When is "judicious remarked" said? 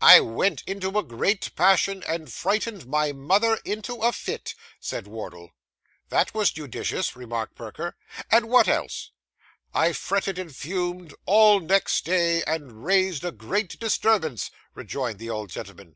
6.50-7.54